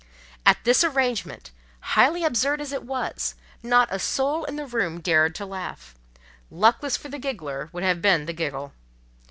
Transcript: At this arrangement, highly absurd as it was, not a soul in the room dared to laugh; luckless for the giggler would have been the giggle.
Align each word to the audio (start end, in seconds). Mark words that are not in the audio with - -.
At 0.47 0.63
this 0.63 0.83
arrangement, 0.83 1.51
highly 1.93 2.23
absurd 2.25 2.59
as 2.59 2.71
it 2.71 2.81
was, 2.81 3.35
not 3.61 3.87
a 3.91 3.99
soul 3.99 4.45
in 4.45 4.55
the 4.55 4.65
room 4.65 4.99
dared 4.99 5.35
to 5.35 5.45
laugh; 5.45 5.93
luckless 6.49 6.97
for 6.97 7.09
the 7.09 7.19
giggler 7.19 7.69
would 7.71 7.83
have 7.83 8.01
been 8.01 8.25
the 8.25 8.33
giggle. 8.33 8.73